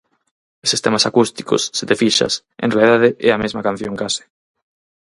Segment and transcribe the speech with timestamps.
[0.65, 4.23] Eses temas acústicos, se te fixas, en realidade é a mesma canción case.